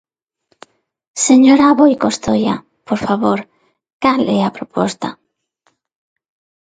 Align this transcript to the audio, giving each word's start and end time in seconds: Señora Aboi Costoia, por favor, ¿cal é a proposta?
Señora 1.25 1.65
Aboi 1.67 1.93
Costoia, 2.03 2.55
por 2.87 2.99
favor, 3.05 3.39
¿cal 4.03 4.21
é 4.37 4.39
a 4.43 4.55
proposta? 4.57 5.07